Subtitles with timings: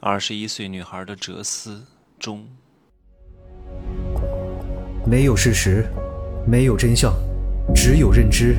[0.00, 1.84] 二十一岁女孩的哲思
[2.20, 2.46] 中，
[5.04, 5.84] 没有事实，
[6.46, 7.12] 没有真相，
[7.74, 8.58] 只有认知，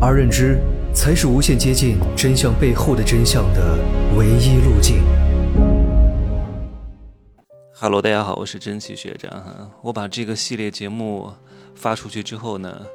[0.00, 0.60] 而认知
[0.94, 3.76] 才是无限接近真相背后的真相的
[4.16, 5.02] 唯一路径。
[7.74, 9.68] Hello，大家好，我是真奇学长哈。
[9.82, 11.32] 我把这个系列节目
[11.74, 12.86] 发出去之后呢，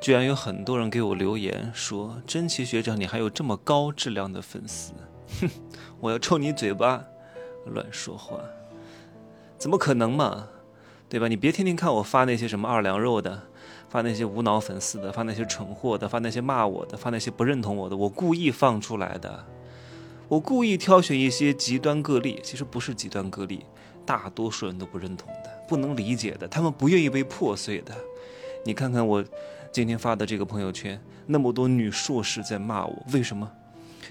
[0.00, 4.92] 居然有很多人给我留言说：“真奇学长，你还有这么高质量的粉丝？”
[5.40, 5.50] 哼，
[5.98, 7.04] 我要抽你嘴巴！
[7.66, 8.38] 乱说话，
[9.58, 10.48] 怎么可能嘛？
[11.08, 11.28] 对吧？
[11.28, 13.44] 你别天天看我发那些什么二两肉的，
[13.88, 19.44] 发那些无脑粉丝的，发那些蠢货的，发那些骂我的，发那些不认同我的，我故意放出来的。
[20.26, 23.64] 我故意挑选一些极端个例，其实不是极端个例，
[24.04, 27.94] 大多数人都不认同的，不能理解的，他们不愿意被破碎的。
[28.64, 29.24] 你看看我
[29.70, 33.48] 今天发的这个朋友圈，那么多女硕士在骂我，为什么？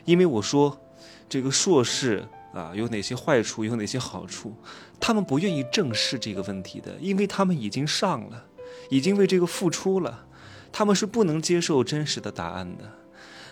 [0.06, 0.80] 因为我说
[1.28, 2.24] 这个硕士。
[2.56, 4.56] 啊，有哪些坏处，有哪些好处？
[4.98, 8.46] 他们不愿意正视这个问题的，因为他们已经上了，
[8.90, 10.26] 已经为这个付出了，
[10.72, 12.90] 他们是不能接受真实的答案的，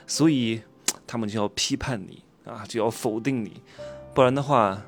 [0.08, 0.62] 所以
[1.06, 3.62] 他们就要批判你啊，就要否定你，
[4.14, 4.82] 不然的话，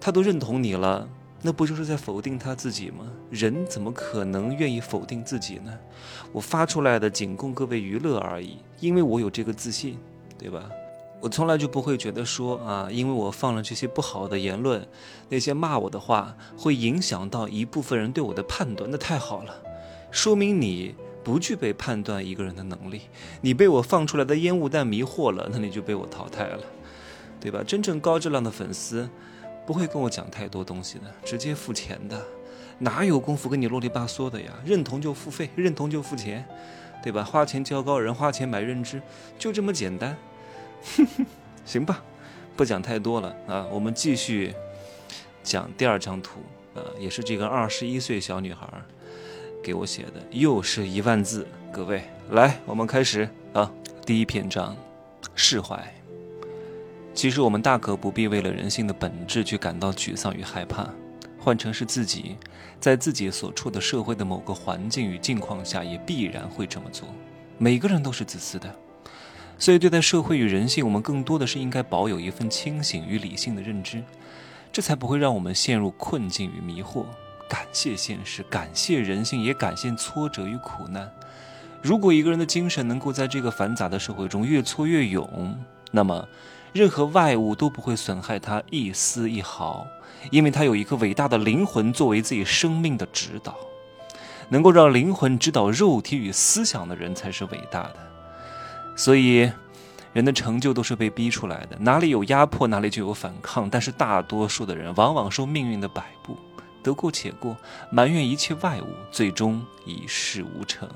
[0.00, 1.06] 他都认同你了，
[1.42, 3.12] 那不就是在否定他自己吗？
[3.28, 5.78] 人怎么可能愿意否定自己呢？
[6.32, 9.98] 我发出来的仅供各位娱乐而已，因为我有这个自信，
[10.38, 10.70] 对吧？
[11.22, 14.84] 我从来就不会觉得说啊，因为我放了这些不好的言论，
[15.28, 18.90] 那些骂我的话，会影响到一部分人对我的判断。
[18.90, 19.54] 那太好了，
[20.10, 23.02] 说明你不具备判断一个人的能力。
[23.40, 26.64] 你被我放出来的烟雾弹迷惑了，那你就被我淘汰了，
[27.40, 27.62] 对吧？
[27.64, 29.08] 真正高质量的粉丝，
[29.64, 32.20] 不会跟我讲太多东西的，直接付钱的，
[32.80, 34.52] 哪有功夫跟你啰里吧嗦的呀？
[34.64, 36.44] 认同就付费，认同就付钱，
[37.00, 37.22] 对吧？
[37.22, 39.00] 花钱交高人，花钱买认知，
[39.38, 40.18] 就这么简单。
[41.64, 42.02] 行吧，
[42.56, 44.54] 不讲太多了啊，我们继续
[45.42, 46.40] 讲第二张图
[46.74, 48.66] 啊，也是这个二十一岁小女孩
[49.62, 51.46] 给我写的，又是一万字。
[51.72, 53.70] 各位，来，我们开始啊，
[54.04, 54.76] 第一篇章，
[55.34, 55.82] 释怀。
[57.14, 60.88] 其实我们大可不必为了人性的本质去感到沮丧与害怕，
[61.38, 62.36] 换成是自己，
[62.80, 67.08] 在自己所处的社会的某个环境与境况下，也必然会这么做。
[67.56, 68.74] 每个人都是自私的。
[69.62, 74.02] 所以，对待社会与人性，我们更多的是应该保有一份清醒与理性的认知，
[74.72, 77.04] 这才不会让我们陷入困境与迷惑。
[77.48, 81.08] 感谢现实，感谢人性，也感谢挫折与苦难。
[81.80, 85.56] 如果一个人的精神能够在这个繁杂的社会中越挫越勇，
[85.92, 86.26] 那么
[86.72, 89.86] 任何外物都不会损害他一丝一毫，
[90.32, 93.54] 因为他有一个伟大的灵魂作为自己生命的指导。
[94.48, 98.11] 能够让灵魂指导肉体与思想的人，才是伟大的。
[98.94, 99.50] 所以，
[100.12, 101.76] 人的成就都是被逼出来的。
[101.80, 103.68] 哪里有压迫，哪里就有反抗。
[103.70, 106.36] 但是大多数的人往往受命运的摆布，
[106.82, 107.56] 得过且过，
[107.90, 110.88] 埋怨一切外物，最终一事无成。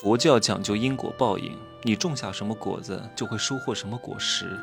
[0.00, 4.58] 佛教讲究因果报应，你种下什么果子，就会收获什么果实。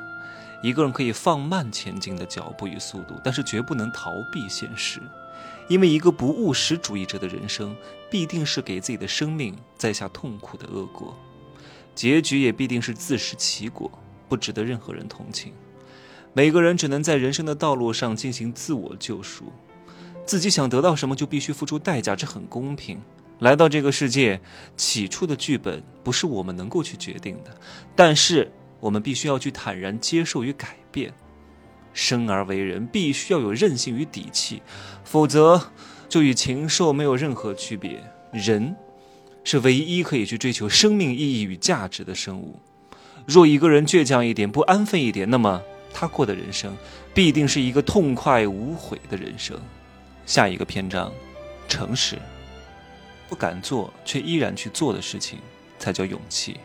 [0.63, 4.99] 一个人可以放慢前进的脚步与速度，但是绝不能逃避现实，
[5.67, 7.73] 因为一个不务实主义者的人生，
[8.09, 11.15] 必定是给自己的生命栽下痛苦的恶果。
[11.99, 13.91] 结局也必定是自食其果，
[14.29, 15.51] 不值得任何人同情。
[16.31, 19.51] 每个人只能在人生的道路上进行自我救赎，
[20.25, 23.01] 自己想得到什么就必须付出代价，这很公平。
[23.39, 24.39] 来到这个世界，
[24.77, 27.53] 起初的剧本不是我们能够去决定的，
[27.97, 28.49] 但是
[28.79, 31.13] 我们必须要去坦然接受与改变。
[31.91, 34.61] 生而为人，必须要有韧性与底气，
[35.03, 35.61] 否则
[36.07, 38.01] 就与禽兽没有任何区别。
[38.31, 38.73] 人。
[39.51, 42.59] 是唯一可以去追求生命意义与价值的生物。
[43.25, 45.59] 若一个人倔强一点、不安分一点，那么
[45.91, 46.77] 他过的人生
[47.15, 49.59] 必定是一个痛快无悔的人生。
[50.27, 51.11] 下一个篇章，
[51.67, 52.19] 诚实。
[53.27, 55.39] 不敢做却依然去做的事情，
[55.79, 56.57] 才叫勇气。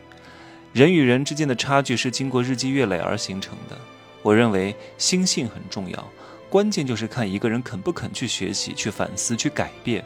[0.75, 3.79] 人与人之间的差距是经过日积月累而形成的。
[4.21, 6.07] 我认为心性很重要，
[6.51, 10.05] 关键就是看一个人肯不肯去学习、去反思、去改变。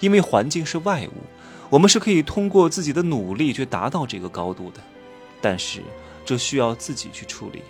[0.00, 1.22] 因为环境是外物。
[1.68, 4.80] 我们是可以通过自己的努力去达到这个高度的，
[5.40, 5.82] 但是
[6.24, 7.62] 这需要自己去处理。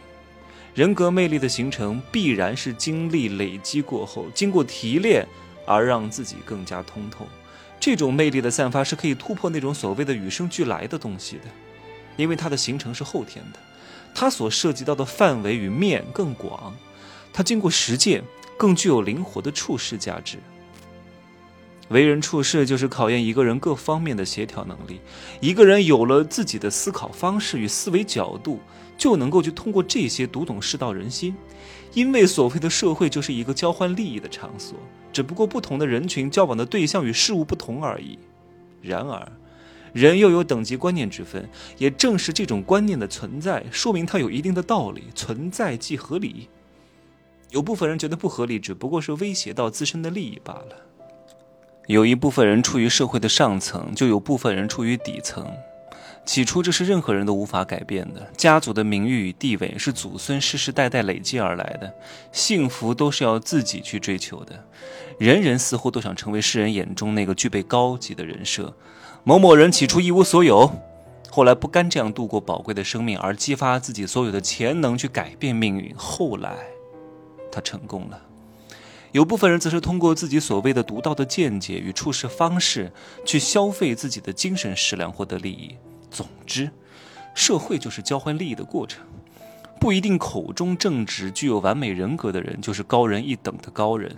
[0.74, 5.26] 人格魅力的形成必然是经历累积过后，经过提炼
[5.64, 7.26] 而让自己更加通透。
[7.80, 11.44] 这种魅力的散发是可以突破那种所谓的与生俱来的东西的，
[12.16, 13.58] 因为它的形成是后天的，
[14.14, 16.74] 它所涉及到的范围与面更广，
[17.32, 18.22] 它经过实践
[18.58, 20.38] 更具有灵活的处事价值。
[21.88, 25.00] 为人处事就是考验一个人各方面的协调能力。
[25.40, 28.60] 一个人有了自己的思考方式与思维角度，
[28.98, 31.34] 就能够去通过这些读懂世道人心。
[31.92, 34.76] 因为所谓的社会就是一个交换利益的场所，
[35.12, 38.18] 只不过不同的人群交往的对象与事物不同而已。
[38.82, 39.32] 然而，
[39.92, 41.48] 人又有等级观念之分，
[41.78, 46.48] 也正是这种观念的存在，说明它有一定的道理，存在即合理。
[47.50, 50.76] 有部分人觉得不合理，只不过是威胁到自身的利益罢了。
[51.86, 55.46] 有一部分人处于社会的上层，就有部分人处于底层。
[56.24, 58.28] 起初，这是任何人都无法改变的。
[58.36, 61.94] 家族的名誉与地位是祖孙世世代代累积而来的，
[62.32, 64.64] 幸福都是要自己去追求的。
[65.18, 68.74] 人人似乎都想成为世人眼中那个具备高级的人设。
[69.22, 70.68] 某某人起初一无所有，
[71.30, 75.94] 后来不甘这样度过宝贵的生命，而激发自己所有的潜能去改变命运。
[75.96, 76.56] 后来，
[77.52, 78.20] 他成功了。
[79.16, 82.92] 有部分人则是通过自己所谓的独到的见解与处事方式，
[83.24, 85.74] 去消费自己的精神食粮，获得利益。
[86.10, 86.70] 总之，
[87.34, 89.02] 社会就是交换利益的过程，
[89.80, 94.14] 不一定口中正直、具有完美人格的人就是高人一等的高人。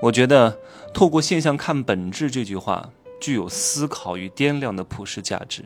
[0.00, 0.56] 我觉得
[0.94, 2.88] “透过现象看本质”这句话
[3.20, 5.64] 具有思考与掂量的普世价值，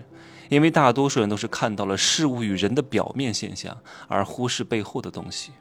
[0.48, 3.76] 因为大多数人都是看到了事物与人的表面现象，
[4.08, 5.52] 而忽视背后的东西。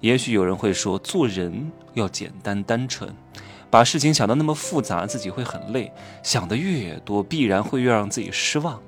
[0.00, 3.12] 也许有人会说，做人要简单单纯。
[3.70, 5.92] 把事情想得那么复杂，自己会很累。
[6.22, 8.80] 想的越多，必然会越让自己失望。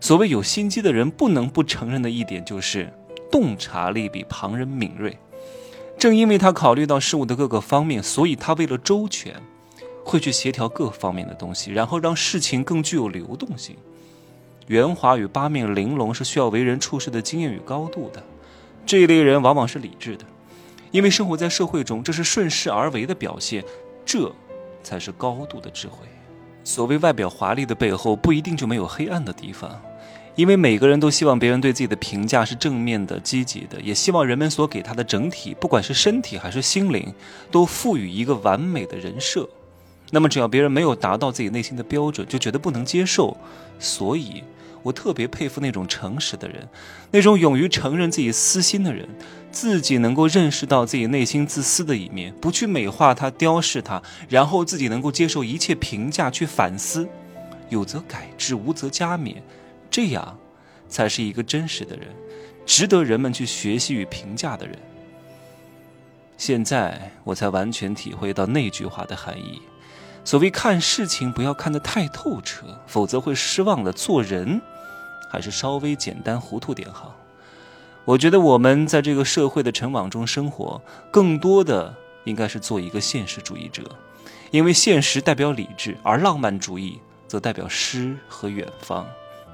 [0.00, 2.92] 所谓有心机的人，不能不承认的一点就是，
[3.30, 5.16] 洞察力比旁人敏锐。
[5.96, 9.36] 正因为他考虑到事物的各个方面，所以他为了周全，
[10.02, 13.76] 会去协调各方面的东西，然后让事情更具有流动性。
[14.66, 18.22] 圆滑与八面玲珑是需要为人处事的经验与高度的。
[18.90, 20.24] 这一类人往往是理智的，
[20.90, 23.64] 因为生活在社会中，这是顺势而为的表现。
[24.04, 24.34] 这，
[24.82, 25.98] 才是高度的智慧。
[26.64, 29.80] 所谓外表华丽的背后，不一定就没有黑暗的地方。
[30.34, 37.14] 因为每个人都希望别人对自己的评价是正面的、积极的，也希望人们所给他的整体，不管是身体还是心灵，
[37.52, 39.48] 都赋予一个完美的人设。
[40.10, 43.36] 那么，只要别人没有达到自己内心的标准，就觉得不能接受。
[43.78, 44.42] 所以。
[44.82, 46.68] 我特别佩服那种诚实的人，
[47.10, 49.08] 那种勇于承认自己私心的人，
[49.50, 57.08] 自己能够认识到自己内心自私的一面，不去美化他、雕饰他，然后自己能够接受一切评价，去反思，
[57.68, 59.36] 有则改之，无则加勉，
[59.90, 60.38] 这样，
[60.88, 62.08] 才是一个真实的人，
[62.64, 64.78] 值得人们去学习与评价的人。
[66.38, 69.60] 现在我才完全体会到那句话的含义。
[70.24, 73.90] 所谓看事情不要看得太透彻，否则会失望的。
[73.92, 74.60] 做人
[75.30, 77.16] 还是稍微简单糊涂点好。
[78.04, 80.82] 我觉得我们在这个社会的尘网中生活，
[81.12, 81.94] 更多的
[82.24, 83.84] 应该是做一个现实主义者，
[84.50, 86.98] 因为现实代表理智，而浪漫主义
[87.28, 89.06] 则代表诗和远方，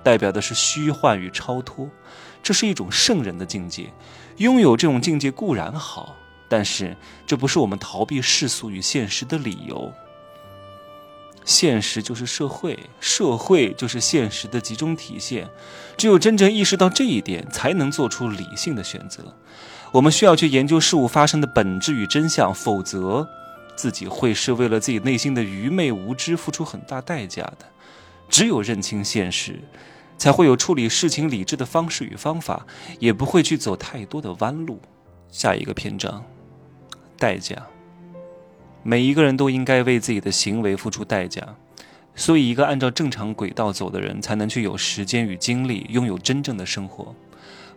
[0.03, 1.87] 代表的是虚幻与超脱。
[2.43, 3.93] 这是一种圣人的境界，
[4.37, 6.15] 拥有这种境界固然好，
[6.49, 6.97] 但是
[7.27, 9.93] 这不是我们逃避世俗与现实的理由。
[11.47, 15.49] 现实就是社会，社会就是现实的集中体现。
[15.97, 19.35] 只有真正意识到这一点，才能做出理性的选择。
[19.93, 23.27] 我们需要去研究事物发生的本质与真相，否则
[23.77, 27.59] 自己会是为了自己内心的愚昧无知付出很大代价的。
[28.29, 29.61] 只有认清现实，
[30.19, 32.67] 才会有处理事情理智的方式与方法，
[32.99, 34.81] 也不会去走太多的弯路。
[35.31, 36.25] 下一个篇章，
[37.17, 37.65] 代价。
[38.89, 41.43] 每一个人都应该为自己的行为付出代价，
[42.15, 47.13] 所以一个按照正常轨道走的人，才能去有时间与精力拥有真正的生活，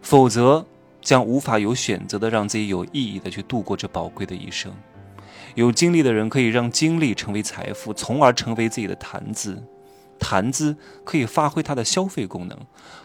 [0.04, 0.64] 否则
[1.02, 4.72] 将无法有选择的让自己有意义的去度过这宝贵的一生。
[5.56, 9.64] 有精力的人可以让精力成为财富，从而成为自己的谈资，
[10.20, 12.56] 谈资可以发挥它的消费功能，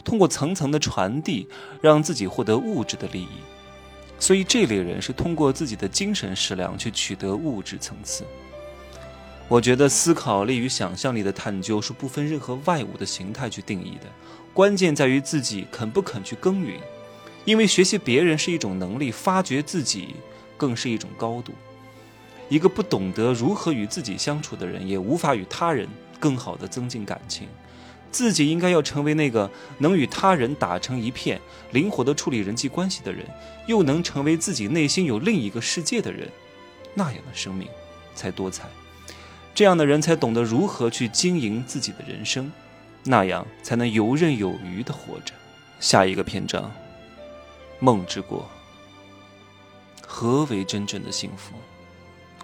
[0.05, 1.49] 通过层层的传递，
[1.81, 3.54] 让自己获得物质的利益。
[4.19, 8.25] 所以这类人是通过自己的精神食粮去取得物质层次。
[9.47, 14.07] 我觉得思考力与想象力的探究是不分任何外物的形态去定义的，
[14.55, 16.81] 关键在于自己肯不肯去耕耘。
[17.45, 20.15] 因为学习别人是一种能力，发掘自己
[20.57, 21.53] 更是一种高度。
[22.49, 25.87] 一个不懂得如何与自己相处的人，也无法与他人
[26.19, 27.47] 更好的增进感情。
[28.15, 31.41] 自己应该要成为那个能与他人打成一片、
[31.73, 33.27] 灵活地处理人际关系的人，
[33.67, 36.31] 又能成为自己内心有另一个世界的人，
[36.95, 37.67] 那样的生命
[38.15, 38.69] 才多彩。
[39.53, 42.53] 这样的人才懂得如何去经营自己的人生，
[43.03, 45.35] 那样才能游刃有余地活着。
[45.81, 46.71] 下一个篇章，
[47.81, 48.49] 梦之国。
[50.07, 51.57] 何为真正的幸福？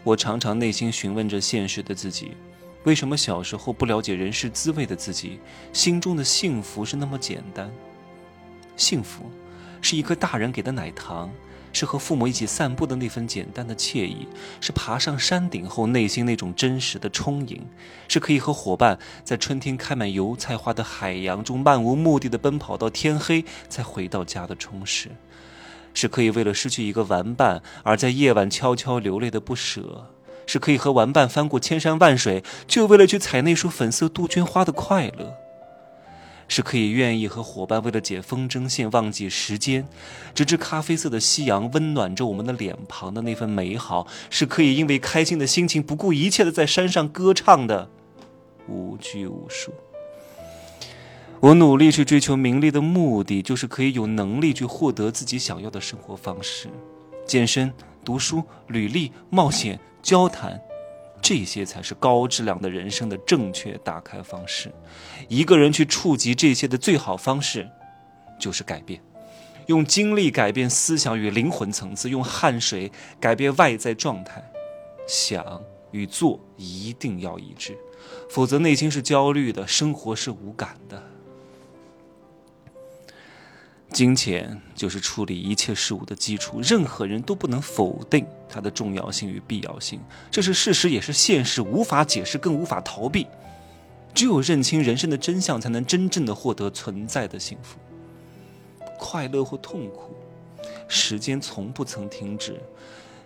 [0.03, 2.33] 我常常内心询问着现实的自己。
[2.85, 5.39] 为什么小时候不了解人世滋味的自己，
[5.73, 7.71] 心中的幸福是那么简单？
[8.77, 9.31] 幸福，
[9.83, 11.31] 是一颗大人给的奶糖。
[11.73, 14.27] 是和父母一起散步的那份简单的惬意，
[14.61, 17.65] 是爬上山顶后内心那种真实的充盈，
[18.09, 25.11] 是可以和伙伴在春天开满油菜花的海洋中漫无目的的奔跑到天黑才回到家的充实，
[25.95, 30.13] 是可以为了失去一个玩伴而在夜晚悄悄流泪的不舍，
[30.51, 35.33] 是可以和玩伴翻过千山万水就为了去采那束粉色杜鹃花的快乐。
[36.49, 39.87] 是可以愿意和伙伴为了解风筝线忘记时间，
[40.35, 47.89] 直至咖啡色的夕阳温暖着我们的脸庞的那份美好，是可以因为开心的心情不顾一切的在山上歌唱的
[48.67, 49.73] 无拘无束。
[51.39, 56.67] 我努力去追求名利的目的，就是可以有能力去获得自己想要的生活方式：
[57.25, 57.73] 健身、
[58.05, 60.61] 读书、履历、冒险、交谈。
[61.23, 64.73] 这些才是高质量的人生的正确打开方式。
[65.29, 67.69] 一个人去触及这些的最好方式，
[68.39, 69.03] 就是改变，
[69.67, 72.91] 用精力改变思想与灵魂层次，用汗水
[73.21, 74.43] 改变外在状态。
[75.07, 77.77] 想与做一定要一致，
[78.31, 81.03] 否则内心是焦虑的，生活是无感的。
[83.93, 93.27] 金钱就是处理一切事物的基础，任何人都不能否定它的重要性与必要性，这是事实，也是现实，无法解释，更无法逃避。
[94.15, 97.79] 只有认清人生的真相，才能真正的获得存在的幸福、
[98.97, 100.17] 快乐或痛苦。
[100.87, 102.61] 时间从不曾停止，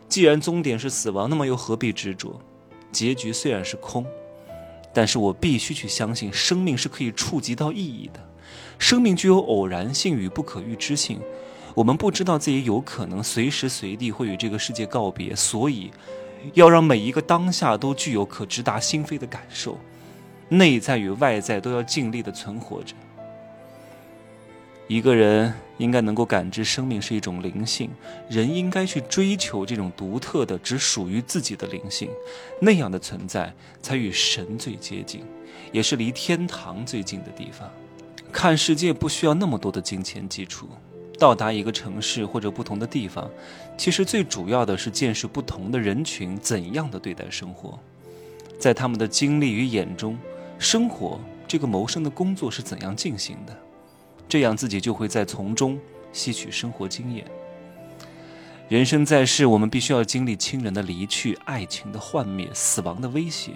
[0.08, 2.40] 既然终点是死亡，那么又何必执着？
[2.90, 4.06] 结局虽然是空，
[4.92, 8.20] 但是我必须去相信，生命是可以触及到意义的。
[8.78, 11.20] 生命具有偶然性与不可预知性，
[11.74, 15.90] 我们不知道自己有可能随时随地会与这个世界告别，所以
[16.52, 19.78] 要让每一个当下都具有可直达心扉的感受，
[20.48, 22.94] 内在与外在都要尽力的存活着。
[24.86, 27.90] 一个人应该能够感知生命是一种灵性，
[28.28, 32.10] 人应该去追求这种独特的、只属于自己的灵性，
[32.60, 35.24] 那样的存在才与神最接近，
[35.72, 37.66] 也是离天堂最近的地方。
[38.34, 40.68] 看世界不需要那么多的金钱基础，
[41.20, 43.30] 到达一个城市或者不同的地方，
[43.78, 47.78] 其实最主要的是见识不同的人群怎样的对待生活，
[48.58, 50.18] 在他们的经历与眼中，
[50.58, 53.56] 生活这个谋生的工作是怎样进行的，
[54.28, 55.78] 这样自己就会在从中
[56.12, 57.24] 吸取生活经验。
[58.68, 63.52] 人生在世，我们必须要经历亲人的离去、爱情的幻灭、死亡的威胁，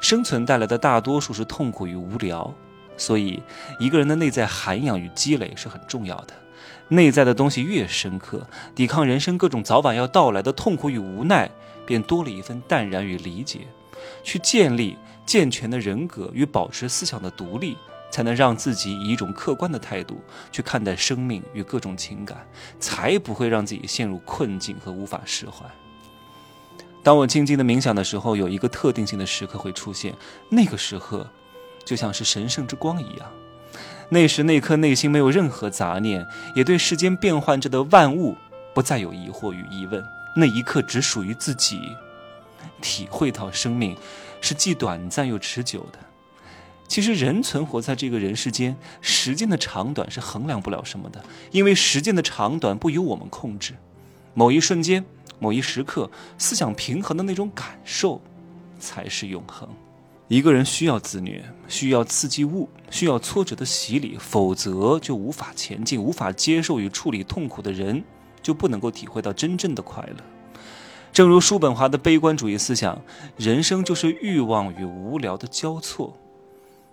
[0.00, 2.54] 生存带来的大多数是痛苦与无聊。
[3.00, 3.42] 所以，
[3.78, 6.34] 一个人的内在涵养与积累是很重要的。
[6.88, 11.50] 内在的东西越深刻，抵抗人生各种早晚要到来的痛苦与无奈，
[11.86, 13.60] 便多了一份淡然与理解。
[14.22, 17.78] 去建立健全的人格与保持思想的独立，
[18.10, 20.20] 才能让自己以一种客观的态度
[20.52, 22.46] 去看待生命与各种情感，
[22.78, 25.64] 才不会让自己陷入困境和无法释怀。
[27.02, 30.14] 当我静静的冥想的时候，有一个特定性的时刻会出现，
[30.50, 31.26] 那个时刻。
[31.84, 33.30] 就像是神圣之光一样，
[34.08, 38.36] 那时那颗内心没有任何杂念，也对世间变幻着的万物
[38.74, 40.04] 不再有疑惑与疑问。
[40.36, 41.96] 那一刻只属于自己，
[42.80, 43.96] 体会到生命
[44.40, 45.98] 是既短暂又持久的。
[46.86, 53.74] 其实人存活在这个人世间，时间的长短是衡量不了什么的，因为时间的长短不由我们控制。
[54.34, 55.04] 某一瞬间，
[55.38, 58.20] 某一时刻，思想平衡的那种感受，
[58.78, 59.68] 才是永恒。
[60.30, 68.04] 一个人需要自虐，需要刺激物，需要挫折的洗礼，否则就无法前进，无法接受与处理痛苦的人，
[68.40, 70.22] 就不能够体会到真正的快乐。
[71.12, 73.02] 正如叔本华的悲观主义思想，
[73.36, 76.16] 人生就是欲望与无聊的交错。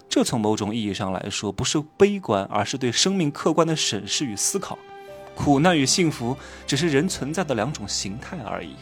[0.10, 4.80] 这从某种意义上来说，不是悲观，而是对生命客观的审视与思考。
[5.36, 8.74] 苦难与幸福只是人存在的两种形态而已，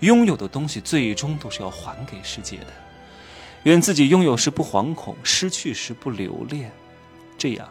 [0.00, 2.66] 拥有的东西最终都是要还给世界的。
[3.66, 6.70] 愿自己拥有时不惶恐，失去时不留恋，
[7.36, 7.68] 这样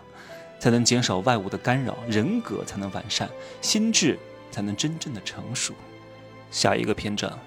[0.60, 3.30] 才能减少外物的干扰，人格才能完善，
[3.62, 4.20] 心智
[4.52, 5.74] 才能真正的成熟。
[6.52, 7.40] 下一个篇章，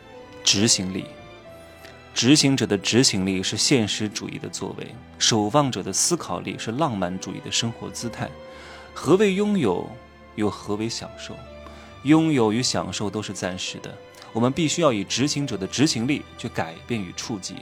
[0.42, 1.04] 执行力。
[2.14, 8.30] 执行者的执行力是现实主义的作为，守望者的思考力是浪漫主义的生活姿态。
[8.94, 9.86] 何为拥有？
[10.36, 11.36] 又何为享受？
[12.04, 13.94] 拥有与享受都是暂时的，
[14.32, 17.56] 我们必须要以执行者的执行力去改变与触及。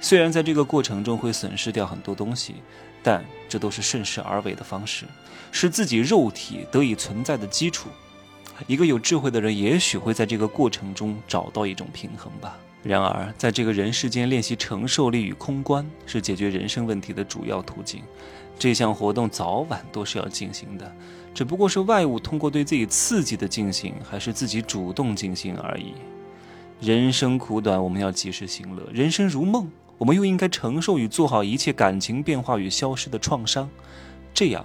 [0.00, 2.54] 虽然在这个过程中会损失掉很多东西，
[3.02, 5.04] 但这都是顺势而为的方式，
[5.52, 7.88] 是自己肉体得以存在的基础。
[8.66, 12.58] 一个有智慧的人，也许会在这个过程中找到一种平衡吧。
[12.82, 18.02] 然而，在这个人世间练习承受力与空观，是解决人生问题的主要途径。
[18.58, 20.90] 这项活动早晚都是要进行的，
[21.34, 25.92] 只不过是外物通过对自己刺激的进行，还是自己主动进行而已。
[26.80, 33.68] 人生苦短，我们要及时行乐；人生如梦，我们又应该承受与做好一切感情变化与消失的创伤，
[34.32, 34.64] 这样，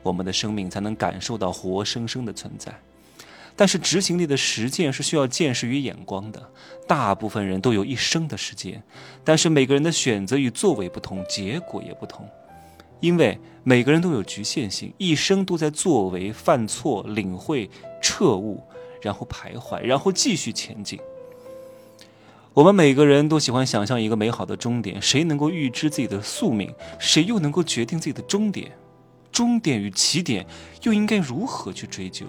[0.00, 2.72] 我们的生命才能感受到活生生的存在。
[3.56, 6.40] 但是执行力的实践是需要见识与眼光的。
[6.86, 8.80] 大部分人都有一生的时间，
[9.24, 12.24] 但是每个人的选择与作为不同，结果也不同。
[13.00, 17.68] 因为每个人都有局限性，一生都在作为、犯错、领会、
[18.00, 18.62] 彻悟，
[19.02, 21.00] 然后徘徊，然后继续前进。
[22.52, 26.74] 我们每个人都喜欢想象一个美好的终点，谁能够预知自己的宿命？
[26.98, 28.72] 谁又能够决定自己的终点？
[29.30, 30.44] 终点与起点
[30.82, 32.26] 又应该如何去追究？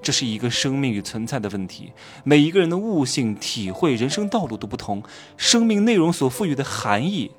[0.00, 1.92] 这是一个生命与存在的问题。
[2.22, 5.02] 每一个人的悟性、体会、人生道路都不同，
[5.36, 7.32] 生命内容所赋予的含义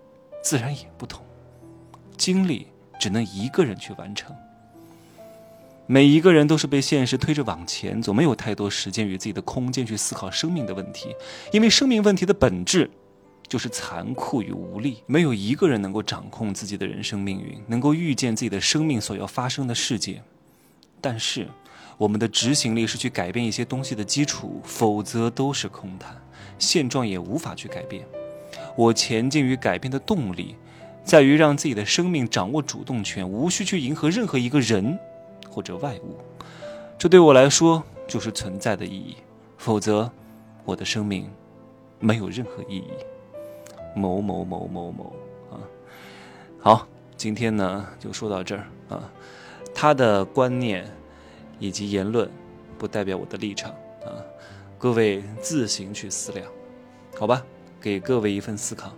[0.44, 1.24] 自然也不同。
[2.18, 2.68] 经历
[3.00, 4.36] 只能一个人去完成。
[5.88, 11.14] 每一个人都是被现实推着往前走，没有太多时间与自己的空间去思考生命的问题，
[11.52, 12.90] 因为生命问题的本质
[13.48, 15.04] 就是残酷与无力。
[15.06, 20.24] 没有一个人能够掌控自己的人生命运，能够预见自己的生命所要发生的事件。
[21.02, 21.48] 但是，
[21.98, 26.16] 我们的执行力是去改变一些东西的基础，否则都是空谈，
[26.58, 28.06] 现状也无法去改变。
[28.78, 30.56] 我前进与改变的动力，
[31.04, 34.98] 在于让自己的生命掌握主动权，无需去迎合任何一个人
[35.51, 36.17] 或者外物。
[36.98, 39.17] 这对我来说就是存在的意义，
[39.58, 40.10] 否则，
[40.65, 41.29] 我的生命
[42.00, 42.91] 没有任何意义。
[43.96, 45.13] 某某某某某
[45.51, 45.60] 啊，
[46.60, 49.12] 好，今天呢就说到这儿啊。
[49.75, 50.89] 他的观念
[51.60, 52.29] 以及言论，
[52.77, 53.72] 不代表我的立场
[54.05, 54.24] 啊，
[54.77, 56.48] 各位自行去思量，
[57.20, 57.43] 好吧？
[57.81, 58.93] 给各位一份思考，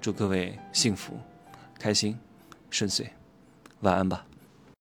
[0.00, 1.14] 祝各位幸福、
[1.78, 2.18] 开心、
[2.68, 3.06] 顺遂，
[3.80, 4.26] 晚安吧。